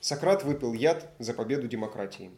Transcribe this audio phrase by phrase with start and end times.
[0.00, 2.30] Сократ выпил яд за победу демократии.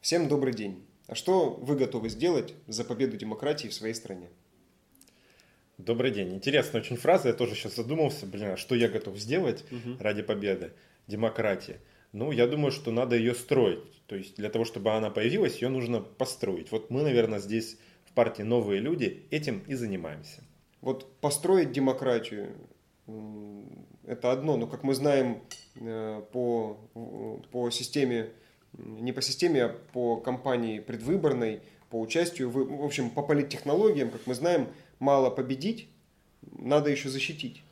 [0.00, 0.84] Всем добрый день.
[1.06, 4.28] А что вы готовы сделать за победу демократии в своей стране?
[5.78, 6.34] Добрый день.
[6.34, 7.28] Интересная очень фраза.
[7.28, 9.98] Я тоже сейчас задумался, блин, а что я готов сделать Мгм.
[10.00, 10.72] ради победы
[11.06, 11.76] демократии?
[12.12, 14.02] Ну, я думаю, что надо ее строить.
[14.06, 16.72] То есть для того, чтобы она появилась, ее нужно построить.
[16.72, 20.42] Вот мы, наверное, здесь в партии «Новые люди» этим и занимаемся.
[20.80, 22.56] Вот построить демократию
[24.04, 25.42] это одно, но, как мы знаем,
[26.32, 26.78] по,
[27.50, 28.30] по системе,
[28.76, 31.60] не по системе, а по кампании предвыборной,
[31.90, 35.88] по участию, в, в общем, по политтехнологиям, как мы знаем, мало победить,
[36.58, 37.62] надо еще защитить.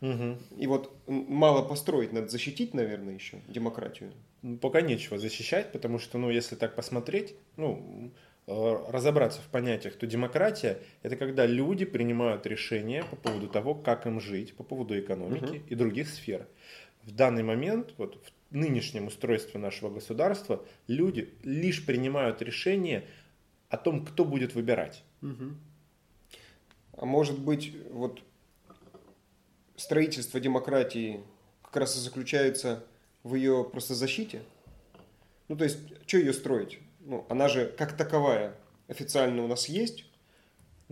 [0.00, 0.38] Мгм.
[0.58, 4.12] И вот мало построить, надо защитить, наверное, еще демократию.
[4.42, 8.10] Ну, Пока нечего защищать, потому что, ну, если так посмотреть, ну,
[8.48, 14.04] э, разобраться в понятиях, то демократия– это когда люди принимают решения по поводу того, как
[14.06, 16.48] им жить, по поводу экономики и других сфер.
[17.04, 23.04] В данный момент, вот в нынешнем устройстве нашего государства, люди лишь принимают решения
[23.68, 25.02] о том, кто будет выбирать.
[26.96, 28.22] А может быть, вот
[29.76, 31.20] строительство демократии
[31.62, 32.84] как раз и заключается
[33.22, 34.42] в ее просто защите?
[35.48, 36.78] Ну, то есть, что ее строить?
[37.00, 38.54] Ну, она же как таковая
[38.88, 40.04] официально у нас есть,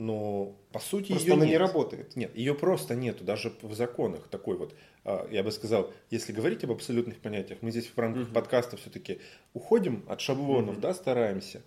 [0.01, 1.53] Но, по сути, просто ее она нет.
[1.53, 2.17] не работает.
[2.17, 6.65] Нет, ее просто нету, даже в законах такой вот, а, я бы сказал, если говорить
[6.65, 8.33] об абсолютных понятиях, мы здесь в рамках Мгм.
[8.33, 9.21] подкаста все-таки
[9.53, 10.81] уходим от шаблонов, Мгм.
[10.81, 11.61] да, стараемся,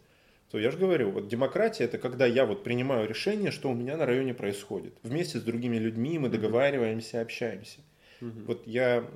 [0.49, 3.97] то я же говорю, вот демократия это когда я вот принимаю решение, что у меня
[3.97, 4.95] на районе происходит.
[5.03, 7.81] Вместе с другими людьми мы договариваемся, общаемся.
[8.19, 8.45] Мгм.
[8.47, 9.07] Вот я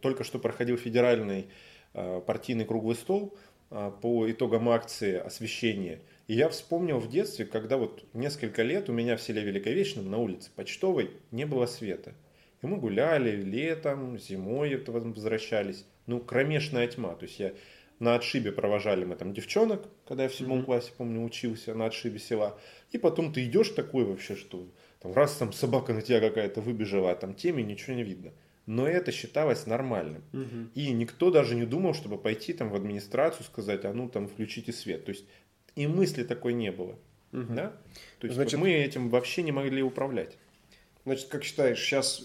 [0.00, 1.46] только что проходил федеральный
[1.92, 3.36] а, партийный круглый стол
[3.70, 6.00] а, по итогам акции освещения.
[6.26, 10.18] И я вспомнил в детстве, когда вот несколько лет у меня в селе Великовечном на
[10.18, 12.14] улице Почтовой не было света.
[12.62, 15.84] И мы гуляли летом, зимой это возвращались.
[16.06, 17.14] Ну, кромешная тьма.
[17.14, 17.52] То есть я
[17.98, 20.66] на отшибе провожали мы там девчонок, когда я в седьмом Мгм.
[20.66, 22.58] классе, помню, учился на отшибе села.
[22.90, 24.66] И потом ты идешь такой вообще, что
[25.00, 28.32] там раз там собака на тебя какая-то выбежала, а там теме ничего не видно.
[28.66, 30.24] Но это считалось нормальным.
[30.32, 30.70] Мгм.
[30.74, 34.72] И никто даже не думал, чтобы пойти там в администрацию, сказать, а ну там включите
[34.72, 35.04] свет.
[35.04, 35.26] То есть
[35.76, 36.96] и мысли такой не было.
[37.32, 37.54] Мгм.
[37.56, 37.70] Да?
[38.20, 40.36] То есть Значит- мы этим вообще не могли управлять.
[41.04, 42.24] Значит, как считаешь, сейчас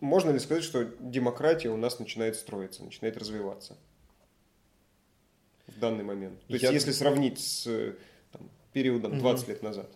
[0.00, 3.76] можно ли сказать, что демократия у нас начинает строиться, начинает развиваться
[5.66, 6.38] в данный момент?
[6.46, 7.94] То есть, Я- если сравнить с э,
[8.32, 9.20] там, периодом Мгм.
[9.20, 9.90] 20 лет назад.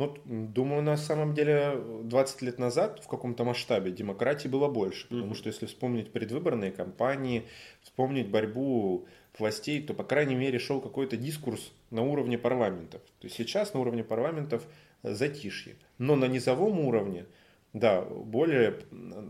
[0.00, 5.06] Ну, думаю, на самом деле 20 лет назад в каком-то масштабе демократии было больше.
[5.08, 5.34] Потому Мгм.
[5.34, 7.42] что если вспомнить предвыборные кампании,
[7.82, 9.06] вспомнить борьбу
[9.38, 13.02] властей, то, по крайней мере, шел какой-то дискурс на уровне парламентов.
[13.20, 14.66] То есть сейчас на уровне парламентов
[15.02, 15.76] э, затишье.
[15.98, 17.26] Но на низовом уровне,
[17.74, 18.78] да, более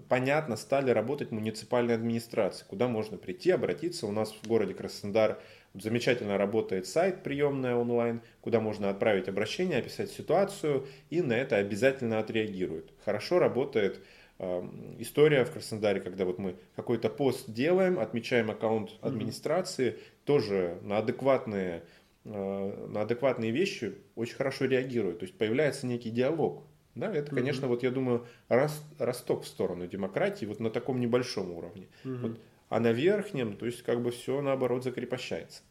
[0.08, 4.06] понятно стали работать муниципальные администрации, куда можно прийти, обратиться.
[4.06, 5.42] У нас в городе Краснодар
[5.74, 12.18] замечательно работает сайт приемная онлайн, куда можно отправить обращение, описать ситуацию, и на это обязательно
[12.18, 12.92] отреагируют.
[13.04, 14.00] Хорошо работает
[14.38, 14.62] э,
[14.98, 21.84] история в Краснодаре, когда вот мы какой-то пост делаем, отмечаем аккаунт администрации, тоже на адекватные,
[22.24, 25.20] э, на адекватные вещи очень хорошо реагируют.
[25.20, 26.64] То есть появляется некий диалог.
[26.96, 31.86] Да, это, конечно, вот я думаю, росток в сторону демократии вот на таком небольшом уровне.
[32.02, 32.38] Вот.
[32.70, 35.62] А на верхнем, то есть как бы все наоборот закрепощается.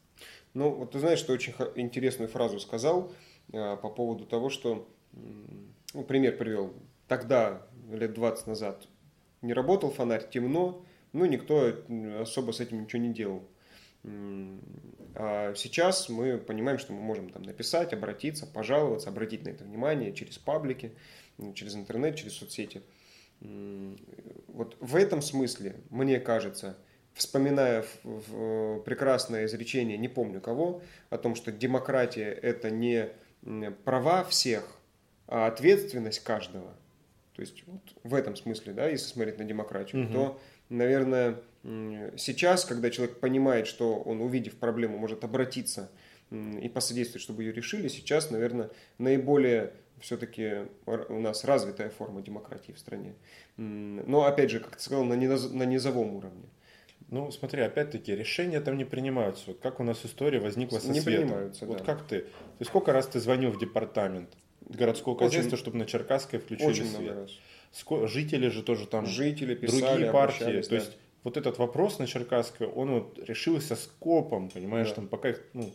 [0.53, 3.13] Ну, вот ты знаешь, что очень интересную фразу сказал
[3.53, 4.85] э, по поводу того, что,
[5.93, 6.73] ну, пример привел,
[7.07, 8.85] тогда, лет 20 назад,
[9.41, 11.73] не работал фонарь, темно, ну, никто
[12.19, 13.47] особо с этим ничего не делал.
[15.15, 20.11] А сейчас мы понимаем, что мы можем там написать, обратиться, пожаловаться, обратить на это внимание
[20.11, 20.91] через паблики,
[21.53, 22.81] через интернет, через соцсети.
[23.39, 26.77] Вот в этом смысле, мне кажется,
[27.19, 33.09] вспоминая в- в прекрасное изречение, не помню кого, о том, что демократия– это не
[33.83, 34.63] права всех,
[35.27, 36.73] а ответственность каждого.
[37.35, 40.13] То есть вот в этом смысле, да, если смотреть на демократию, Мгм.
[40.13, 41.35] то, наверное,
[42.17, 45.91] сейчас, когда человек понимает, что он, увидев проблему, может обратиться
[46.31, 52.79] и посодействовать, чтобы ее решили, сейчас, наверное, наиболее все-таки у нас развитая форма демократии в
[52.79, 53.13] стране.
[53.57, 56.45] Но, опять же, как ты сказал, на низовом уровне.
[57.11, 59.45] Ну, смотри, опять-таки, решения там не принимаются.
[59.47, 61.23] Вот как у нас история возникла со Не светом.
[61.27, 61.83] принимаются, Вот да.
[61.83, 62.25] как ты?
[62.59, 64.29] Ты сколько раз ты звонил в департамент
[64.61, 67.01] городского хозяйства, чтобы на Черкасской включили Очень свет?
[67.01, 67.31] много раз.
[67.73, 70.61] Ско- Жители же тоже там, Жители писали, другие партии.
[70.61, 70.75] То да.
[70.75, 74.95] есть вот этот вопрос на Черкасской, он вот решился скопом, понимаешь, Да.
[74.95, 75.71] там пока их, ну,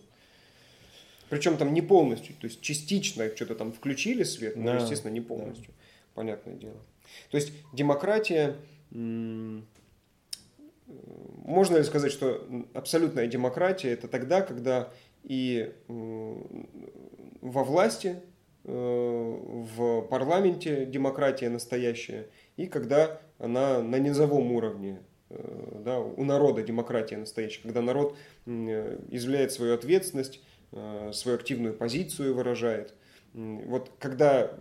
[1.31, 5.21] Причем там не полностью, то есть частично что-то там включили свет, но, Да, естественно, не
[5.23, 5.73] полностью.
[6.15, 6.77] Понятное дело.
[7.31, 8.55] То есть демократия
[8.93, 9.67] м,
[10.87, 14.93] можно ли сказать, что абсолютная демократия это тогда, когда
[15.23, 18.21] и во власти,
[18.65, 18.71] э,
[19.77, 25.01] в парламенте демократия настоящая, и когда она на низовом уровне,
[25.31, 28.17] э, да, у народа демократия настоящая, когда народ
[28.47, 30.43] изъявляет свою ответственность,
[30.73, 32.95] э, свою активную позицию выражает.
[33.33, 34.57] Вот когда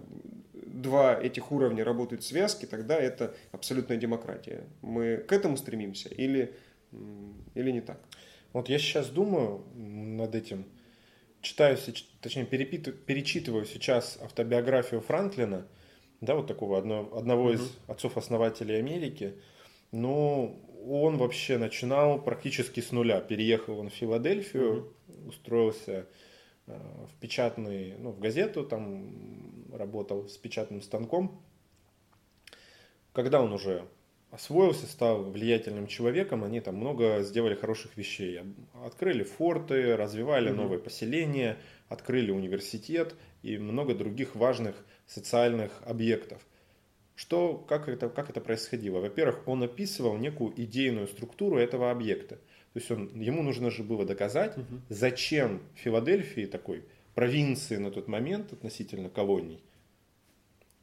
[0.74, 4.64] два этих уровня работают в связке, тогда это абсолютная демократия.
[4.82, 6.54] Мы к этому стремимся или,
[7.54, 8.00] или не так?
[8.52, 10.66] Вот я сейчас думаю над этим,
[11.42, 11.78] читаю,
[12.22, 15.68] точнее перечитываю сейчас автобиографию Франклина,
[16.22, 17.54] да, вот такого одного, одного угу.
[17.54, 19.34] из отцов-основателей Америки.
[19.92, 23.20] Ну, он вообще начинал практически с нуля.
[23.20, 25.30] Переехал он в Филадельфию, угу.
[25.30, 26.08] устроился
[26.66, 26.80] э,
[27.10, 31.42] в печатный, ну, в газету, там работал с печатным станком.
[33.14, 33.86] Когда он уже
[34.32, 38.42] освоился, стал влиятельным человеком, они там много сделали хороших вещей.
[38.84, 44.76] Открыли форты, развивали mm новые поселения, открыли университет и много других важных
[45.06, 46.42] социальных объектов.
[47.16, 49.00] Что, как, это, как это происходило?
[49.00, 52.38] Во-первых, он описывал некую идейную структуру этого объекта.
[52.74, 54.82] То есть он, ему нужно же было доказать, угу.
[54.90, 56.84] зачем Филадельфии, такой
[57.16, 59.64] провинции на тот момент относительно колоний,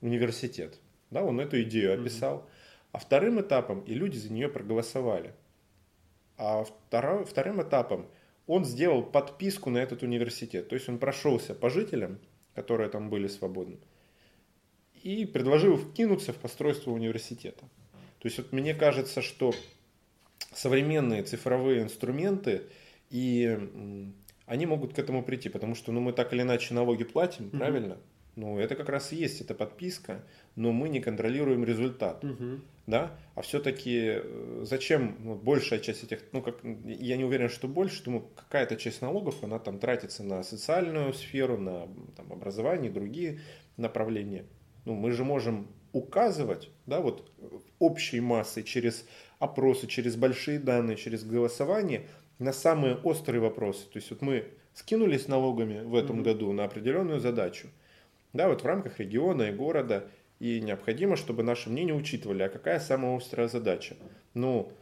[0.01, 0.79] университет.
[1.11, 2.37] Да, он эту идею описал.
[2.37, 2.45] Угу.
[2.93, 5.33] А вторым этапом, и люди за нее проголосовали.
[6.37, 8.07] А второ, вторым этапом
[8.47, 10.69] он сделал подписку на этот университет.
[10.69, 12.19] То есть он прошелся по жителям,
[12.55, 13.79] которые там были свободны,
[15.03, 17.65] и предложил вкинуться в постройство университета.
[18.19, 19.55] То есть вот мне кажется, что
[20.53, 22.63] современные цифровые инструменты,
[23.09, 24.13] и
[24.51, 27.59] они могут к этому прийти, потому что ну, мы так или иначе налоги платим, mm-hmm.
[27.59, 27.99] правильно?
[28.35, 30.25] Ну, это как раз и есть эта подписка,
[30.57, 32.25] но мы не контролируем результат.
[32.25, 32.61] Угу.
[32.87, 33.13] Да?
[33.35, 38.03] А все-таки э, зачем ну, большая часть этих, ну, как, я не уверен, что больше,
[38.05, 43.41] думаю, какая-то часть налогов, она там тратится на социальную сферу, на там, образование, другие
[43.77, 44.45] направления.
[44.85, 47.31] Ну, мы же можем указывать, да, вот
[47.79, 49.07] общей массой через
[49.39, 52.07] опросы, через большие данные, через голосование
[52.41, 53.85] на самые острые вопросы.
[53.85, 57.69] То есть вот мы скинулись налогами в этом mm году на определенную задачу,
[58.33, 60.09] да, вот в рамках региона и города,
[60.41, 63.97] и необходимо, чтобы наше мнение учитывали, а какая самая острая задача.
[64.35, 64.73] Ну,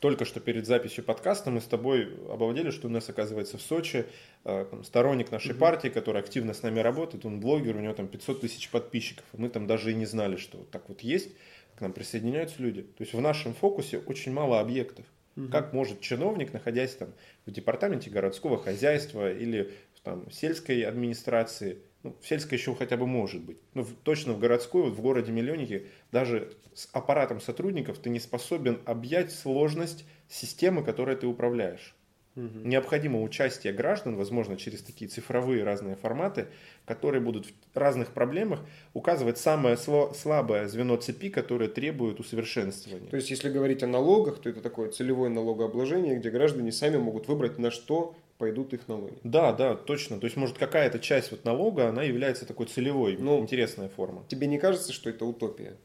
[0.00, 4.04] только что перед записью подкаста мы с тобой обалдели, что у нас, оказывается, в Сочи
[4.44, 5.58] э, там, сторонник нашей mm-hmm.
[5.58, 9.40] партии, который активно с нами работает, он блогер, у него там 500 тысяч подписчиков, и
[9.40, 11.30] мы там даже и не знали, что вот так вот есть,
[11.76, 12.82] к нам присоединяются люди.
[12.82, 15.06] То есть в нашем фокусе очень мало объектов.
[15.36, 15.48] Угу.
[15.48, 17.12] Как может чиновник, находясь там
[17.46, 19.72] в департаменте городского хозяйства или
[20.02, 24.38] там, сельской администрации, ну, в сельской еще хотя бы может быть, но в, точно в
[24.38, 30.84] городской, вот в городе миллионники, даже с аппаратом сотрудников ты не способен объять сложность системы,
[30.84, 31.94] которой ты управляешь.
[32.36, 32.60] Угу.
[32.64, 36.48] Необходимо участие граждан, возможно, через такие цифровые разные форматы,
[36.84, 38.60] которые будут в разных проблемах
[38.92, 43.08] указывать самое слабое звено цепи, которое требует усовершенствования.
[43.08, 47.28] То есть, если говорить о налогах, то это такое целевое налогообложение, где граждане сами могут
[47.28, 49.16] выбрать, на что пойдут их налоги.
[49.22, 50.18] Да, да, точно.
[50.18, 54.24] То есть, может, какая-то часть вот налога, она является такой целевой, ну, интересная форма.
[54.28, 55.76] Тебе не кажется, что это утопия?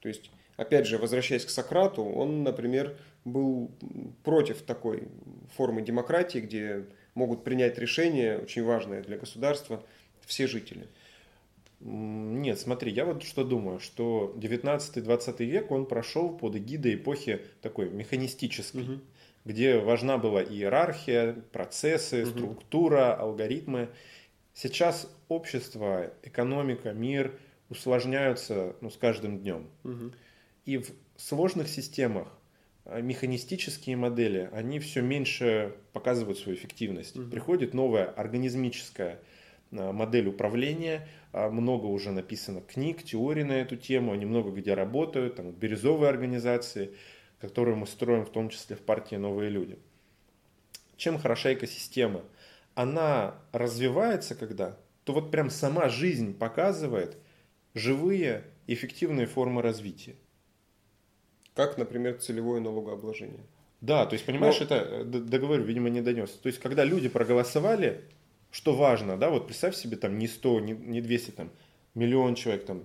[0.00, 0.30] То есть,
[0.62, 3.70] опять же, возвращаясь к Сократу, он, например, был
[4.24, 5.08] против такой
[5.56, 6.84] формы демократии, где
[7.14, 9.84] могут принять решение, очень важное для государства,
[10.26, 10.88] все жители.
[11.80, 17.90] Нет, смотри, я вот что думаю, что 19-20 век он прошел под эгидой эпохи такой
[17.90, 18.82] механистической.
[18.82, 19.00] Угу
[19.44, 23.88] где важна была иерархия, процессы, структура, алгоритмы.
[24.54, 29.68] Сейчас общество, экономика, мир усложняются ну, с каждым днем.
[29.84, 30.12] Угу.
[30.64, 32.28] И в сложных системах
[32.84, 37.16] а, механистические модели, они все меньше показывают свою эффективность.
[37.16, 37.30] Угу.
[37.30, 39.20] Приходит новая организмическая
[39.72, 44.74] а, модель управления, а, много уже написано книг, теорий на эту тему, они много где
[44.74, 46.94] работают, там бирюзовые организации–
[47.42, 49.76] которую мы строим в том числе в партии «Новые люди».
[50.96, 52.22] Чем хороша экосистема?
[52.76, 54.78] Она развивается когда?
[55.02, 57.16] То вот прям сама жизнь показывает
[57.74, 60.14] живые эффективные формы развития.
[61.54, 63.44] Как, например, целевое налогообложение.
[63.80, 64.64] Да, то есть, понимаешь, Но...
[64.66, 66.30] это, э, договорю, видимо, не донес.
[66.30, 68.02] То есть, когда люди проголосовали,
[68.50, 71.50] что важно, да, вот представь себе там не 100, не, не 200, там,
[71.94, 72.84] миллион человек, там,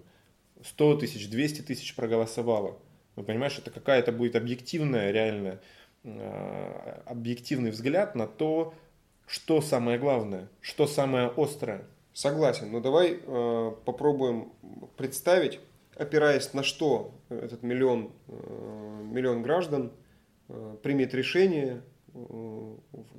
[0.63, 2.79] 100 тысяч, 200 тысяч проголосовало.
[3.15, 5.59] Ну, понимаешь, это какая-то будет объективная, реально
[6.03, 8.73] э, объективный взгляд на то,
[9.27, 11.85] что самое главное, что самое острое.
[12.13, 14.51] Согласен, но давай э, попробуем
[14.95, 15.59] представить,
[15.97, 19.91] опираясь на что этот миллион, э, миллион граждан
[20.47, 21.81] э, примет решение
[22.13, 22.75] э,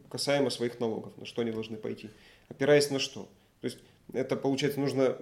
[0.09, 2.11] касаемо своих налогов, на что они должны пойти.
[2.49, 3.29] Опираясь на что?
[3.61, 3.79] То есть
[4.13, 5.17] это, получается, нужно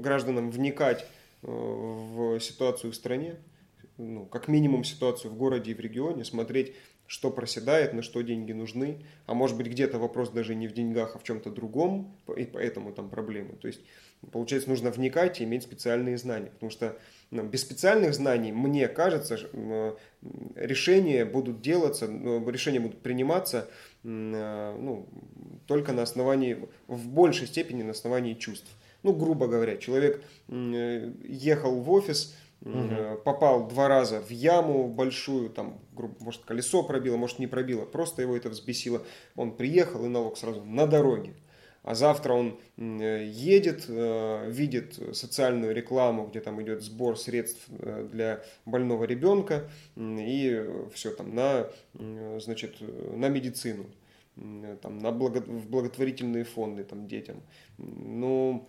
[0.00, 1.06] гражданам вникать
[1.42, 3.36] в ситуацию в стране,
[3.98, 6.74] ну, как минимум ситуацию в городе и в регионе, смотреть,
[7.06, 11.14] что проседает, на что деньги нужны, а может быть где-то вопрос даже не в деньгах,
[11.14, 13.54] а в чем-то другом, и поэтому там проблемы.
[13.54, 13.80] То есть,
[14.32, 16.98] получается, нужно вникать и иметь специальные знания, потому что
[17.30, 19.38] ну, без специальных знаний, мне кажется,
[20.54, 23.68] решения будут делаться, ну, решения будут приниматься
[24.04, 25.08] э, ну,
[25.66, 28.70] только на основании, в большей степени на основании чувств.
[29.02, 32.36] Ну, грубо говоря, человек э, ехал в офис,
[32.66, 33.20] угу.
[33.24, 35.78] попал два раза в яму большую, там,
[36.20, 39.02] может, колесо пробило, может, не пробило, просто его это взбесило.
[39.36, 41.34] Он приехал и налог сразу на дороге.
[41.82, 48.42] А завтра он э, едет, э, видит социальную рекламу, где там идет сбор средств для
[48.64, 51.70] больного ребенка и все там на,
[52.40, 53.86] значит, на медицину,
[54.82, 57.40] там, на благо, в благотворительные фонды там, детям.
[57.78, 58.68] Ну,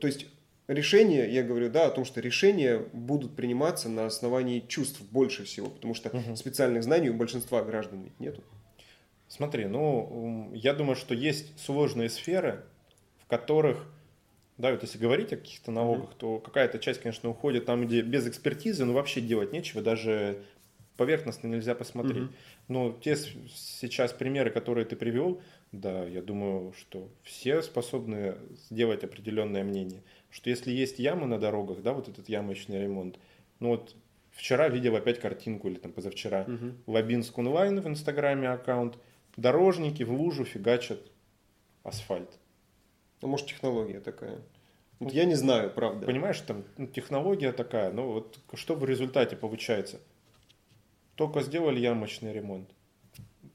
[0.00, 0.26] то есть
[0.68, 5.68] решения, я говорю, да, о том, что решения будут приниматься на основании чувств больше всего,
[5.68, 6.36] потому что угу.
[6.36, 8.42] специальных знаний у большинства граждан ведь нету.
[9.28, 12.64] Смотри, ну, я думаю, что есть сложные сферы,
[13.18, 13.86] в которых,
[14.56, 16.16] да, вот если говорить о каких-то налогах, угу.
[16.18, 20.42] то какая-то часть, конечно, уходит там, где без экспертизы, ну, вообще делать нечего, даже
[20.96, 22.24] поверхностно нельзя посмотреть.
[22.24, 22.32] Угу.
[22.68, 25.40] Но те сейчас примеры, которые ты привел,
[25.72, 28.36] да, я думаю, что все способны
[28.68, 30.02] сделать определенное мнение
[30.36, 33.18] что если есть ямы на дорогах, да, вот этот ямочный ремонт,
[33.58, 33.96] ну вот
[34.32, 36.74] вчера видел опять картинку или там позавчера, угу.
[36.86, 38.98] Лабинск онлайн в инстаграме аккаунт,
[39.38, 41.00] дорожники в лужу фигачат
[41.84, 42.28] асфальт.
[43.22, 44.42] Ну, может, технология такая.
[44.98, 46.04] Вот я не знаю, правда.
[46.04, 50.00] Понимаешь, там ну, технология такая, но вот что в результате получается?
[51.14, 52.68] Только сделали ямочный ремонт.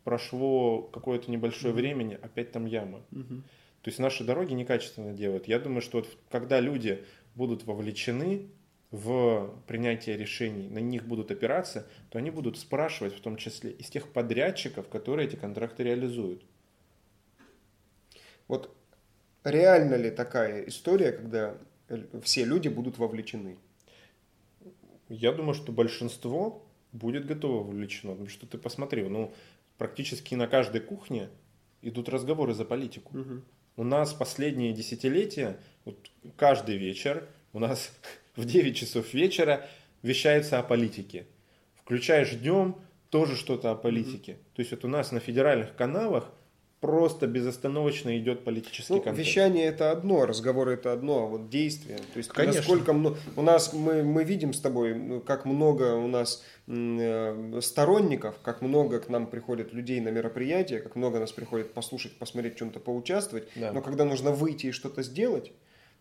[0.04, 3.02] Прошло какое-то небольшое mm времени, опять там яма.
[3.12, 3.44] mm
[3.82, 5.48] то есть наши дороги некачественно делают.
[5.48, 7.04] Я думаю, что вот когда люди
[7.36, 8.50] будут вовлечены
[8.92, 13.90] в принятие решений, на них будут опираться, то они будут спрашивать в том числе из
[13.90, 16.44] тех подрядчиков, которые эти контракты реализуют.
[18.48, 18.76] Вот
[19.44, 21.58] реально ли такая история, когда
[22.22, 23.58] все люди будут вовлечены?
[25.08, 28.12] Я думаю, что большинство будет готово вовлечено.
[28.12, 29.34] Потому что ты посмотри, ну,
[29.78, 31.30] практически на каждой кухне
[31.82, 33.18] идут разговоры за политику.
[33.18, 33.42] Угу.
[33.76, 35.98] У нас последние десятилетия, вот
[36.36, 37.92] каждый вечер, у нас
[38.36, 39.68] в 9 часов вечера
[40.02, 41.26] вещается о политике.
[41.76, 42.76] Включаешь днем,
[43.10, 44.34] тоже что-то о политике.
[44.34, 44.56] Mm-hmm.
[44.56, 46.32] То есть вот у нас на федеральных каналах
[46.82, 49.20] просто безостановочно идет политический ну, контент.
[49.20, 51.98] Вещание это одно, разговоры это одно, а вот действия.
[51.98, 52.60] То есть Конечно.
[52.60, 53.18] насколько много...
[53.36, 58.62] У нас мы, мы видим с тобой, ну, как много у нас э, сторонников, как
[58.62, 63.48] много к нам приходит людей на мероприятия, как много нас приходит послушать, посмотреть, чем-то поучаствовать.
[63.56, 63.72] Да.
[63.72, 65.54] Но когда нужно выйти и что-то сделать,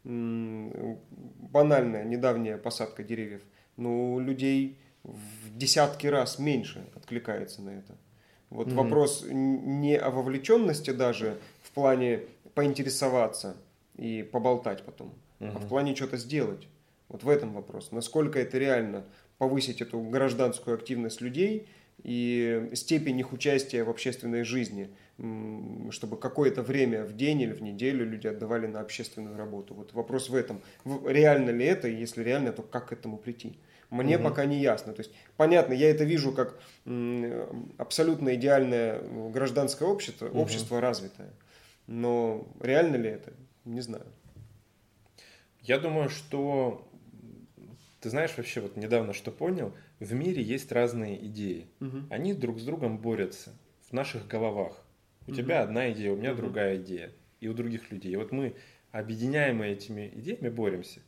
[0.03, 3.43] банальная недавняя посадка деревьев,
[3.77, 7.99] ну, людей в десятки раз меньше откликается на это.
[8.51, 8.75] Вот mm-hmm.
[8.75, 13.57] вопрос не о вовлеченности даже в плане поинтересоваться
[13.97, 15.53] и поболтать потом, mm-hmm.
[15.55, 16.67] а в плане что-то сделать.
[17.09, 17.93] Вот в этом вопрос.
[17.93, 19.05] Насколько это реально
[19.39, 21.69] повысить эту гражданскую активность людей
[22.03, 24.91] и степень их участия в общественной жизни,
[25.91, 29.75] чтобы какое-то время в день или в неделю люди отдавали на общественную работу.
[29.75, 30.61] Вот вопрос в этом.
[31.07, 33.59] Реально ли это, и если реально, то как к этому прийти?
[33.91, 34.25] Мне угу.
[34.25, 34.93] пока не ясно.
[34.93, 36.61] То есть, понятно, я это вижу как
[37.77, 40.41] абсолютно идеальное гражданское общество, угу.
[40.41, 41.31] общество развитое.
[41.87, 43.33] Но реально ли это?
[43.65, 44.07] Не знаю.
[45.61, 46.89] Я думаю, что
[48.01, 51.69] ты знаешь вообще вот недавно что понял, в мире есть разные идеи.
[51.81, 51.99] Угу.
[52.11, 53.53] Они друг с другом борются
[53.89, 54.83] в наших головах.
[55.27, 55.37] У угу.
[55.37, 56.43] тебя одна идея, у меня угу.
[56.43, 58.13] другая идея, и у других людей.
[58.13, 58.55] И вот мы
[58.91, 61.01] объединяемые этими идеями боремся.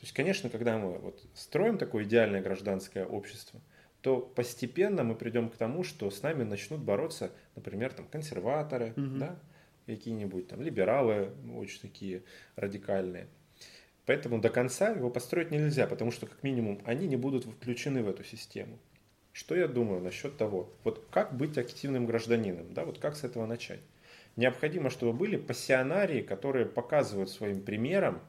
[0.00, 3.60] То есть, конечно, когда мы вот строим такое идеальное гражданское общество,
[4.00, 9.18] то постепенно мы придем к тому, что с нами начнут бороться, например, там консерваторы, угу.
[9.18, 9.38] да,
[9.84, 12.22] какие-нибудь там либералы, очень такие
[12.56, 13.28] радикальные.
[14.06, 18.08] Поэтому до конца его построить нельзя, потому что как минимум они не будут включены в
[18.08, 18.78] эту систему.
[19.32, 23.44] Что я думаю насчет того, вот как быть активным гражданином, да, вот как с этого
[23.44, 23.80] начать?
[24.36, 28.22] Необходимо, чтобы были пассионарии, которые показывают своим примером,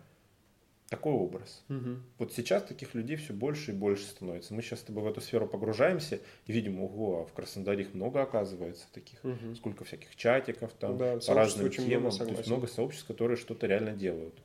[0.92, 1.64] такой образ.
[1.70, 1.90] Угу.
[2.20, 4.54] Вот сейчас таких людей все больше и больше становится.
[4.54, 7.94] Мы сейчас с тобой в эту сферу погружаемся и видим, ого, а в Краснодаре их
[7.94, 9.24] много оказывается таких.
[9.24, 9.56] Угу.
[9.56, 12.14] Сколько всяких чатиков там да, по разным темам.
[12.14, 14.36] Много, То есть много сообществ, которые что-то реально делают.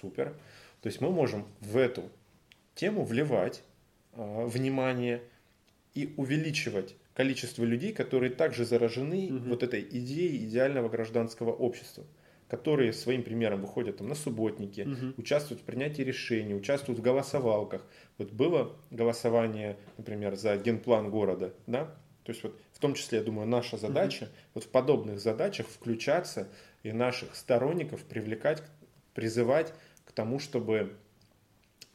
[0.00, 0.34] Супер.
[0.80, 2.04] То есть мы можем в эту
[2.74, 3.62] тему вливать
[4.14, 5.20] э, внимание
[5.92, 9.50] и увеличивать количество людей, которые также заражены угу.
[9.50, 12.04] вот этой идеей идеального гражданского общества
[12.48, 15.14] которые своим примером выходят там, на субботники, угу.
[15.16, 17.84] участвуют в принятии решений, участвуют в голосовалках.
[18.18, 21.94] Вот было голосование, например, за генплан города, да?
[22.22, 24.32] То есть вот в том числе, я думаю, наша задача угу.
[24.54, 26.48] вот в подобных задачах включаться
[26.82, 28.62] и наших сторонников привлекать,
[29.14, 29.72] призывать
[30.04, 30.96] к тому, чтобы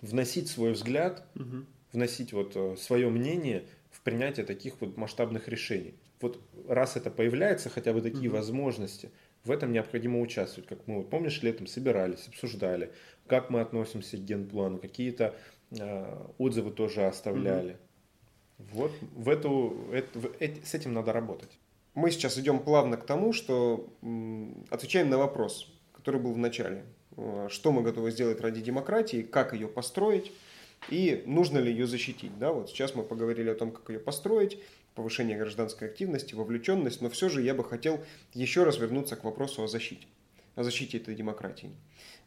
[0.01, 1.65] вносить свой взгляд, угу.
[1.93, 5.95] вносить вот э, свое мнение в принятие таких вот масштабных решений.
[6.19, 8.37] Вот раз это появляется, хотя бы такие угу.
[8.37, 9.11] возможности,
[9.43, 10.69] в этом необходимо участвовать.
[10.69, 12.91] Как мы, помнишь, летом собирались, обсуждали,
[13.27, 15.35] как мы относимся к генплану, какие-то
[15.71, 17.77] э, отзывы тоже оставляли.
[18.59, 18.67] Угу.
[18.73, 21.49] Вот в эту, это, в, эти, с этим надо работать.
[21.93, 26.85] Мы сейчас идем плавно к тому, что м, отвечаем на вопрос, который был в начале.
[27.17, 30.31] Э, что мы готовы сделать ради демократии, как ее построить
[30.89, 32.37] и нужно ли ее защитить.
[32.39, 32.51] Да?
[32.51, 34.59] Вот сейчас мы поговорили о том, как ее построить,
[34.95, 39.63] повышение гражданской активности, вовлеченность, но все же я бы хотел еще раз вернуться к вопросу
[39.63, 40.07] о защите,
[40.55, 41.71] о защите этой демократии.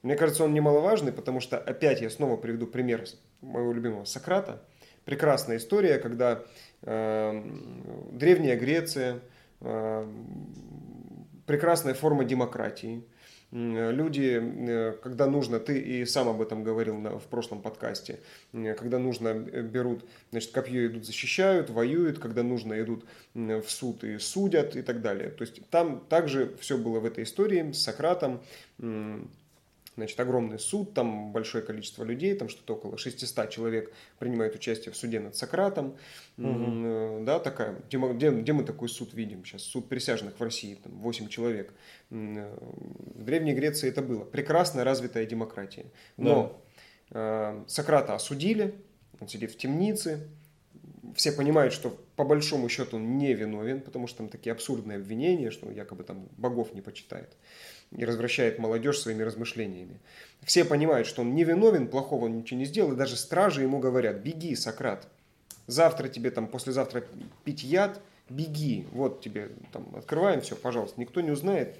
[0.02, 3.04] Мне кажется, он немаловажный, потому что опять я снова приведу пример
[3.40, 4.62] моего любимого Сократа.
[5.04, 6.42] Прекрасная история, когда
[6.83, 7.42] э,
[8.12, 9.21] древняя Греция,
[9.61, 10.12] э,
[11.47, 13.04] прекрасная форма демократии–
[13.55, 18.19] люди, э, когда нужно, ты и сам об этом говорил в прошлом подкасте,
[18.53, 24.19] когда нужно, э, берут, значит, копье идут защищают, воюют, когда нужно, идут в суд и
[24.19, 25.31] судят и так далее.
[25.31, 28.43] То есть там также все было в этой истории с Сократом,
[29.97, 34.97] Значит, огромный суд, там большое количество людей, там что-то около 600 человек принимает участие в
[34.97, 35.97] суде над Сократом.
[36.37, 37.25] Угу.
[37.25, 39.63] Да, такая, где, где, где мы такой суд видим сейчас?
[39.63, 41.73] Суд присяжных в России, там 8 человек.
[42.11, 42.57] Э,
[43.15, 44.25] в Древней Греции это было.
[44.25, 45.87] Прекрасная развитая демократия.
[46.17, 46.61] Но
[47.11, 47.55] да.
[47.61, 48.75] э, Сократа осудили,
[49.21, 50.29] он сидит в темнице,
[51.15, 55.51] все понимают, что по большому счету он не виновен, потому что там такие абсурдные обвинения,
[55.51, 57.37] что он якобы там богов не почитает
[57.96, 60.00] и развращает молодежь своими размышлениями.
[60.42, 63.78] Все понимают, что он не виновен, плохого он ничего не сделал, и даже стражи ему
[63.78, 65.09] говорят, беги, Сократ,
[65.66, 67.04] завтра тебе там, послезавтра
[67.44, 71.76] пить яд, беги, вот тебе там открываем все, пожалуйста, никто не узнает.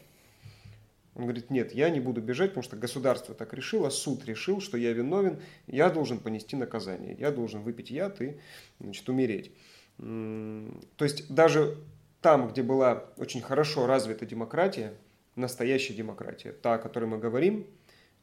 [1.15, 4.77] Он говорит, нет, я не буду бежать, потому что государство так решило, суд решил, что
[4.77, 8.37] я виновен, я должен понести наказание, я должен выпить яд и
[8.81, 9.53] значит, умереть.
[9.99, 11.79] То есть даже
[12.21, 14.95] там, где была очень хорошо развита демократия,
[15.37, 17.67] настоящая демократия, та, о которой мы говорим,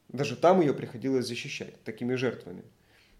[0.08, 2.64] даже там ее приходилось защищать такими жертвами.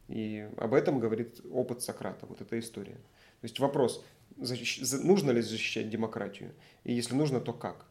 [0.09, 2.97] И об этом говорит опыт Сократа, вот эта история.
[3.41, 4.05] То есть вопрос,
[4.37, 6.55] нужно ли защищать демократию?
[6.85, 7.87] И если нужно, то как?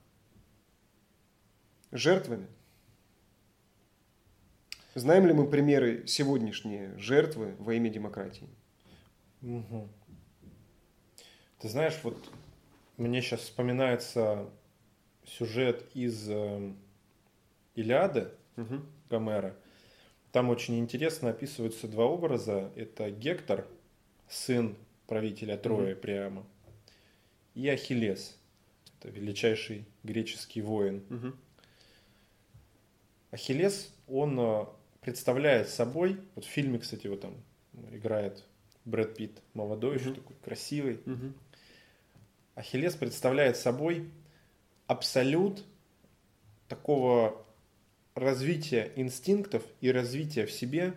[1.92, 2.48] Жертвами?
[4.94, 8.50] Знаем ли мы примеры сегодняшние жертвы во имя демократии?
[9.42, 9.90] Угу.
[11.60, 12.18] Ты знаешь, вот
[12.98, 14.50] мне сейчас вспоминается
[15.26, 16.74] сюжет из э,
[17.76, 18.82] Илиады угу.
[19.10, 19.56] Гомера.
[20.32, 22.72] Там очень интересно описываются два образа.
[22.76, 23.68] Это Гектор,
[24.28, 26.02] сын правителя Троя угу.
[26.02, 26.46] прямо,
[27.54, 28.38] и Ахиллес.
[29.00, 31.04] Это величайший греческий воин.
[31.10, 31.34] Угу.
[33.32, 34.66] Ахиллес, он э,
[35.02, 37.36] представляет собой, вот в фильме, кстати, его там
[37.92, 38.44] играет
[38.86, 40.00] Брэд Питт, молодой, угу.
[40.00, 41.02] еще такой красивый.
[41.06, 41.34] Угу.
[42.56, 44.10] Ахиллес представляет собой
[44.92, 45.64] абсолют
[46.68, 47.46] такого
[48.14, 50.96] развития инстинктов и развития в себе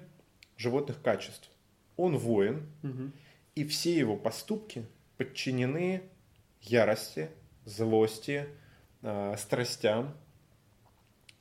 [0.56, 1.48] животных качеств.
[1.96, 3.12] Он воин, угу.
[3.54, 4.84] и все его поступки
[5.16, 6.02] подчинены
[6.60, 7.30] ярости,
[7.66, 8.48] злости,
[9.02, 10.16] э, страстям.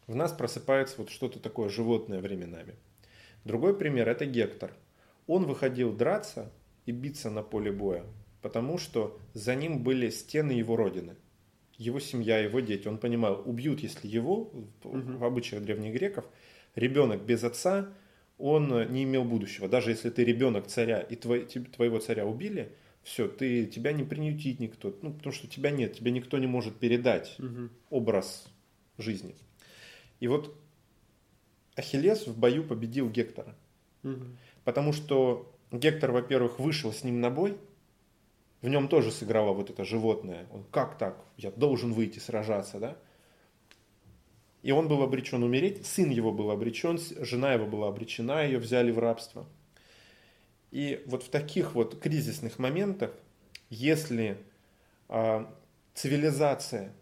[0.05, 2.75] В нас просыпается вот что-то такое животное временами.
[3.45, 4.75] Другой пример это Гектор.
[5.25, 6.51] Он выходил драться
[6.85, 8.05] и биться на поле боя,
[8.43, 11.15] потому что за ним были стены его родины
[11.77, 12.87] его семья, его дети.
[12.87, 14.51] Он понимал, убьют, если его,
[14.83, 15.17] угу.
[15.17, 16.25] в обычаях древних греков,
[16.75, 17.89] ребенок без отца,
[18.37, 19.67] он не имел будущего.
[19.67, 24.59] Даже если ты ребенок царя и твой, твоего царя убили, все, ты, тебя не приютит
[24.59, 27.69] никто, ну, потому что тебя нет, тебе никто не может передать угу.
[27.89, 28.47] образ
[28.97, 29.35] жизни.
[30.19, 30.55] И вот
[31.75, 33.55] Ахиллес в бою победил Гектора.
[34.03, 34.23] Угу.
[34.63, 37.57] Потому что Гектор, во-первых, вышел с ним на бой,
[38.63, 40.47] в нем тоже сыграло вот это животное.
[40.49, 41.21] Он, как так?
[41.35, 42.97] Я должен выйти сражаться, да?
[44.61, 48.91] И он был обречен умереть, сын его был обречен, жена его была обречена, ее взяли
[48.91, 49.45] в рабство.
[50.71, 53.11] И вот в таких вот кризисных моментах,
[53.69, 54.37] если
[55.09, 55.53] а,
[55.93, 56.93] цивилизация,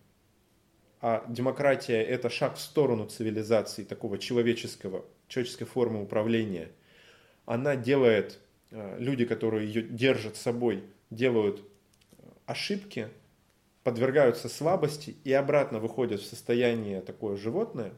[0.99, 6.71] а демократия это шаг в сторону цивилизации такого человеческого, человеческой формы управления,
[7.45, 8.39] она делает,
[8.71, 11.63] э, люди, которые ее держат собой, делают
[12.47, 13.09] ошибки,
[13.83, 17.93] подвергаются слабости и обратно выходят в состояние такое животное,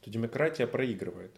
[0.00, 1.32] то демократия проигрывает.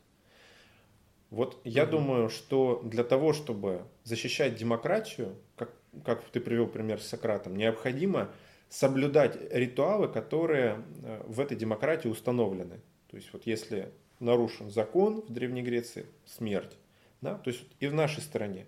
[1.30, 1.92] Вот я угу.
[1.92, 5.70] думаю, что для того, чтобы защищать демократию, как,
[6.04, 8.30] как ты привел пример с Сократом, необходимо
[8.70, 12.80] соблюдать ритуалы, которые э, в этой демократии установлены.
[13.10, 16.76] То есть вот если нарушен закон в Древней Греции, смерть.
[17.20, 17.34] Да?
[17.36, 18.66] То есть и в нашей стране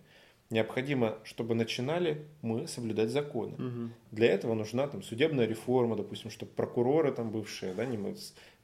[0.50, 3.54] необходимо, чтобы начинали мы соблюдать законы.
[3.54, 3.90] Угу.
[4.10, 8.16] Для этого нужна там судебная реформа, допустим, чтобы прокуроры там бывшие, да, не мы,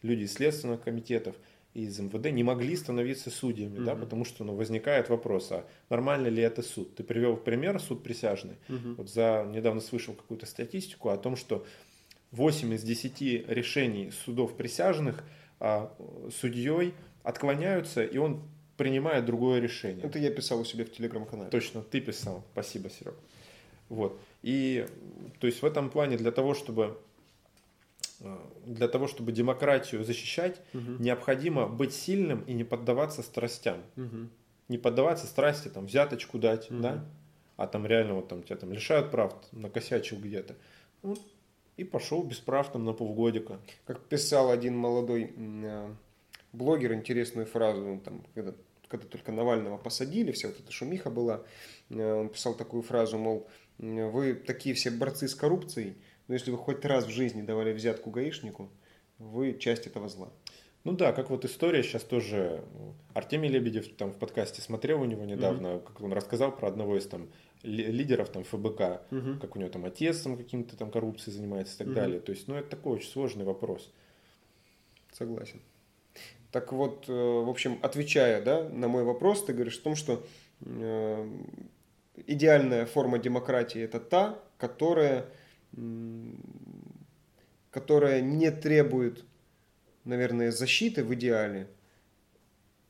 [0.03, 1.37] люди из следственных комитетов,
[1.75, 3.85] из МВД не могли становиться судьями, угу.
[3.85, 6.94] да, потому что ну, возникает вопрос, а нормально ли это суд?
[6.96, 8.57] Ты привел в пример суд присяжный.
[8.68, 8.94] Угу.
[8.96, 11.64] Вот за недавно слышал какую-то статистику о том, что
[12.33, 15.22] 8 из 10 решений судов присяжных
[15.61, 15.94] а,
[16.35, 18.42] судьей отклоняются, и он
[18.76, 20.04] принимает другое решение.
[20.04, 21.50] Это я писал у себя в телеграм-канале.
[21.50, 22.44] Точно, ты писал.
[22.52, 23.14] Спасибо, Серег.
[23.88, 24.18] Вот.
[24.42, 24.86] И
[25.38, 26.98] то есть в этом плане для того, чтобы
[28.20, 30.92] Э, для того, чтобы демократию защищать, угу.
[30.98, 33.82] необходимо быть сильным и не поддаваться страстям.
[33.96, 34.28] Угу.
[34.68, 36.80] Не поддаваться страсти, там, взяточку дать, угу.
[36.80, 37.04] да?
[37.56, 40.56] А там реально вот там тебя там лишают прав, накосячил где-то.
[41.02, 41.16] Ну,
[41.76, 43.58] и пошел без прав там на полгодика.
[43.86, 45.88] Как писал один молодой э,
[46.52, 48.52] блогер интересную фразу, там, когда,
[48.88, 51.42] когда только Навального посадили, вся вот эта шумиха была,
[51.90, 55.96] э, он писал такую фразу, мол, вы такие все борцы с коррупцией,
[56.29, 58.70] но если вы хоть раз в жизни давали взятку гаишнику,
[59.18, 60.33] вы часть этого зла.
[60.85, 62.62] Ну да, как вот история сейчас тоже.
[63.12, 65.85] Артемий Лебедев там в подкасте смотрел у него недавно, mm-hmm.
[65.85, 67.29] как он рассказал про одного из там
[67.64, 69.40] лидеров там ФБК, mm-hmm.
[69.40, 71.94] как у него там отец там каким-то там коррупцией занимается и так mm-hmm.
[71.94, 72.20] далее.
[72.20, 73.92] То есть, ну это такой очень сложный вопрос.
[75.11, 75.61] Согласен.
[76.52, 80.24] Так вот, э, в общем, отвечая да, на мой вопрос, ты говоришь о том, что
[80.61, 81.28] э,
[82.26, 85.26] идеальная форма демократии это та, которая
[87.70, 89.22] которая не требует,
[90.04, 91.68] наверное, защиты в идеале,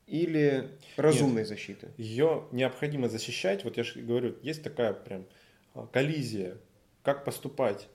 [0.05, 1.89] или разумной Нет, защиты?
[1.97, 3.65] Ее необходимо защищать.
[3.65, 5.25] Вот я же говорю, есть такая прям
[5.73, 6.57] а, коллизия,
[7.03, 7.89] как поступать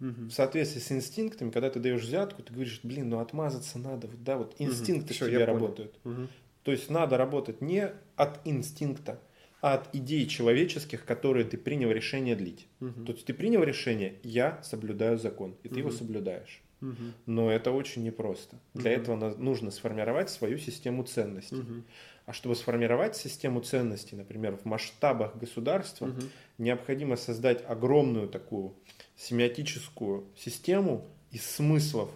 [0.00, 0.26] угу.
[0.28, 4.22] в соответствии с инстинктами, когда ты даешь взятку, ты говоришь, блин, ну отмазаться надо, вот,
[4.22, 5.14] да, вот инстинкты угу.
[5.14, 5.98] Все, в тебе работают.
[6.04, 6.28] Угу.
[6.62, 9.20] То есть надо работать не от инстинкта,
[9.60, 12.66] от идей человеческих, которые ты принял решение длить.
[12.80, 13.04] Угу.
[13.04, 15.80] То есть ты принял решение, я соблюдаю закон, и ты угу.
[15.80, 16.62] его соблюдаешь.
[16.82, 16.94] Угу.
[17.26, 18.56] Но это очень непросто.
[18.74, 19.00] Для угу.
[19.00, 21.56] этого нужно сформировать свою систему ценностей.
[21.56, 21.82] Угу.
[22.26, 26.22] А чтобы сформировать систему ценностей, например, в масштабах государства, угу.
[26.58, 28.74] необходимо создать огромную такую
[29.16, 32.10] семиотическую систему из смыслов,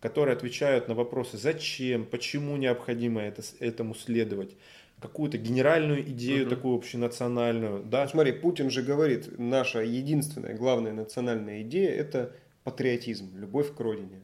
[0.00, 4.56] которые отвечают на вопросы, зачем, почему необходимо это, этому следовать,
[5.00, 6.54] какую-то генеральную идею угу.
[6.54, 7.84] такую общенациональную.
[7.84, 8.08] Да?
[8.08, 12.32] Смотри, Путин же говорит, наша единственная, главная национальная идея– это
[12.64, 14.20] патриотизм, любовь к родине.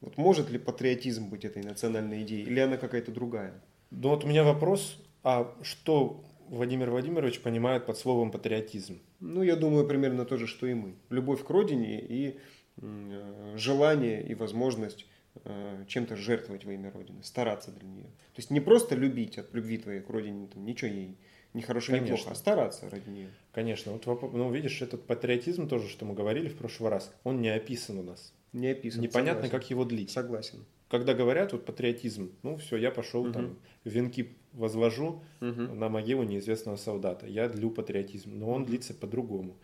[0.00, 3.54] Вот может ли патриотизм быть этой национальной идеей, или она какая-то другая?
[3.90, 9.00] Ну вот у меня вопрос, а что Владимир Владимирович понимает под словом патриотизм?
[9.20, 10.94] Ну, я думаю, примерно то же, что и мы.
[11.10, 12.38] Любовь к родине и
[12.76, 15.06] э, желание и возможность
[15.44, 18.04] Э, чем-то жертвовать во имя Родины, стараться для нее.
[18.04, 21.18] То есть не просто любить от любви твоей к Родине, там, ничего ей
[21.52, 23.30] не хорошо, не плохо, а стараться ради нее.
[23.52, 23.92] Конечно.
[23.92, 27.98] Вот, ну, видишь, этот патриотизм тоже, что мы говорили в прошлый раз, он не описан
[27.98, 28.34] у нас.
[28.52, 29.00] Не описан.
[29.00, 29.60] Непонятно, согласен.
[29.60, 30.10] как его длить.
[30.10, 30.64] Согласен.
[30.88, 33.32] Когда говорят вот патриотизм, ну все, я пошел угу.
[33.32, 35.62] там венки возложу угу.
[35.74, 37.26] на могилу неизвестного солдата.
[37.26, 39.56] Я длю патриотизм, но он длится по-другому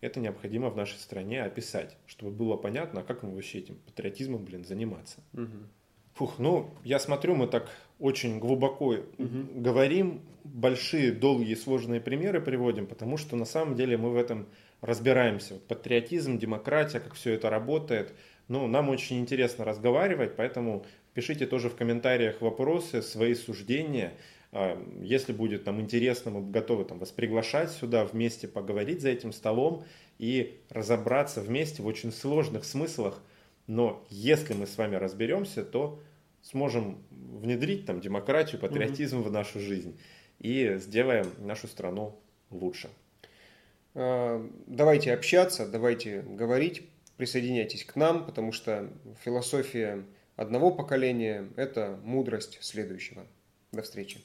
[0.00, 4.64] это необходимо в нашей стране описать, чтобы было понятно, как мы вообще этим патриотизмом, блин,
[4.64, 5.20] заниматься.
[5.32, 5.56] Угу.
[6.14, 9.46] Фух, ну, я смотрю, мы так очень глубоко угу.
[9.54, 14.46] говорим, большие, долгие, сложные примеры приводим, потому что на самом деле мы в этом
[14.80, 15.54] разбираемся.
[15.54, 18.14] Вот патриотизм, демократия, как все это работает.
[18.46, 24.14] Ну, нам очень интересно разговаривать, поэтому пишите тоже в комментариях вопросы, свои суждения.
[24.52, 29.32] А, если будет там интересно, мы готовы там, вас приглашать сюда, вместе поговорить за этим
[29.32, 29.84] столом
[30.18, 33.22] и разобраться вместе в очень сложных смыслах.
[33.66, 36.00] Но если мы с вами разберемся, то
[36.42, 39.28] сможем внедрить там демократию, патриотизм угу.
[39.28, 39.98] в нашу жизнь
[40.38, 42.18] и сделаем нашу страну
[42.50, 42.88] лучше.
[43.94, 48.90] А, давайте общаться, давайте говорить, присоединяйтесь к нам, потому что
[49.24, 50.04] философия
[50.36, 53.26] одного поколения– это мудрость следующего.
[53.72, 54.20] До встречи.